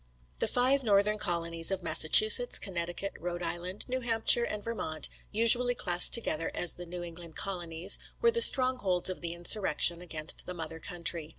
[0.39, 6.11] The five northern colonies of Massachusetts, Connecticut, Rhode Island, New Hampshire, and Vermont, usually classed
[6.15, 10.79] together as the New England colonies, were the strongholds of the insurrection against the mother
[10.79, 11.29] country.